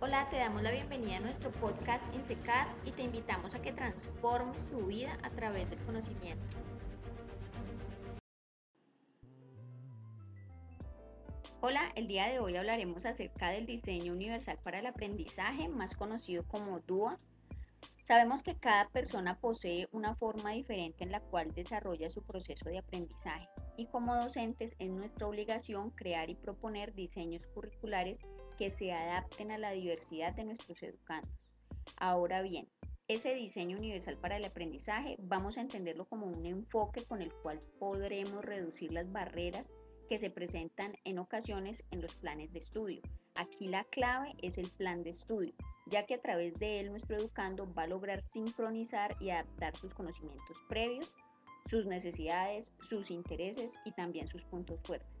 [0.00, 4.68] Hola, te damos la bienvenida a nuestro podcast INSECAD y te invitamos a que transformes
[4.68, 6.56] tu vida a través del conocimiento.
[11.60, 16.44] Hola, el día de hoy hablaremos acerca del diseño universal para el aprendizaje, más conocido
[16.46, 17.16] como DUA.
[18.04, 22.78] Sabemos que cada persona posee una forma diferente en la cual desarrolla su proceso de
[22.78, 28.20] aprendizaje y como docentes es nuestra obligación crear y proponer diseños curriculares
[28.58, 31.30] que se adapten a la diversidad de nuestros educandos.
[31.96, 32.68] Ahora bien,
[33.06, 37.60] ese diseño universal para el aprendizaje vamos a entenderlo como un enfoque con el cual
[37.78, 39.64] podremos reducir las barreras
[40.08, 43.00] que se presentan en ocasiones en los planes de estudio.
[43.34, 45.54] Aquí la clave es el plan de estudio,
[45.86, 49.94] ya que a través de él nuestro educando va a lograr sincronizar y adaptar sus
[49.94, 51.10] conocimientos previos,
[51.66, 55.17] sus necesidades, sus intereses y también sus puntos fuertes.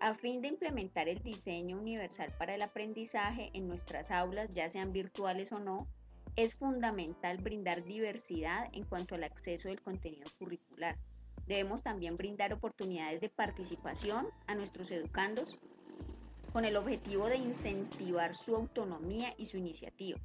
[0.00, 4.92] A fin de implementar el diseño universal para el aprendizaje en nuestras aulas, ya sean
[4.92, 5.86] virtuales o no,
[6.36, 10.96] es fundamental brindar diversidad en cuanto al acceso del contenido curricular
[11.50, 15.58] Debemos también brindar oportunidades de participación a nuestros educandos
[16.52, 20.20] con el objetivo de incentivar su autonomía y su iniciativa.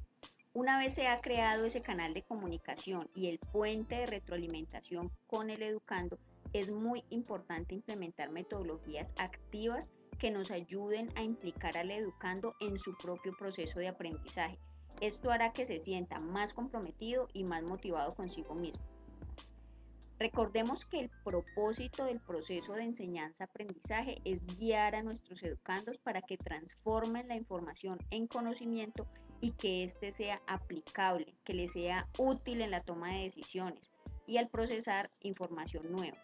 [0.54, 5.50] Una vez se ha creado ese canal de comunicación y el puente de retroalimentación con
[5.50, 6.16] el educando,
[6.52, 12.96] es muy importante implementar metodologías activas que nos ayuden a implicar al educando en su
[12.96, 14.58] propio proceso de aprendizaje.
[15.00, 18.82] Esto hará que se sienta más comprometido y más motivado consigo mismo.
[20.18, 26.38] Recordemos que el propósito del proceso de enseñanza-aprendizaje es guiar a nuestros educandos para que
[26.38, 29.06] transformen la información en conocimiento
[29.42, 33.92] y que éste sea aplicable, que les sea útil en la toma de decisiones
[34.26, 36.16] y al procesar información nueva.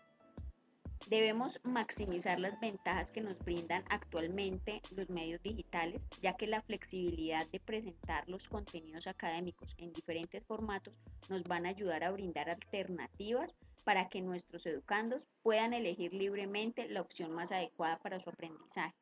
[1.13, 7.47] Debemos maximizar las ventajas que nos brindan actualmente los medios digitales, ya que la flexibilidad
[7.51, 10.95] de presentar los contenidos académicos en diferentes formatos
[11.29, 17.03] nos van a ayudar a brindar alternativas para que nuestros educandos puedan elegir libremente la
[17.03, 18.95] opción más adecuada para su aprendizaje.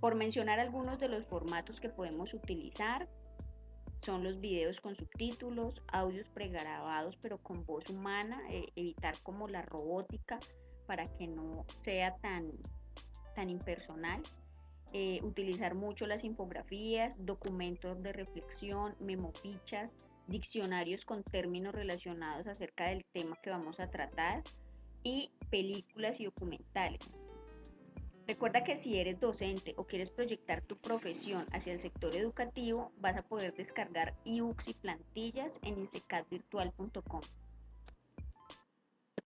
[0.00, 3.08] Por mencionar algunos de los formatos que podemos utilizar,
[4.02, 9.62] son los videos con subtítulos, audios pregrabados pero con voz humana, eh, evitar como la
[9.62, 10.38] robótica,
[10.86, 12.52] para que no sea tan,
[13.34, 14.22] tan impersonal.
[14.92, 19.96] Eh, utilizar mucho las infografías, documentos de reflexión, memofichas,
[20.28, 24.42] diccionarios con términos relacionados acerca del tema que vamos a tratar
[25.02, 27.14] y películas y documentales.
[28.26, 33.16] Recuerda que si eres docente o quieres proyectar tu profesión hacia el sector educativo, vas
[33.16, 37.20] a poder descargar ebooks y plantillas en insecadvirtual.com.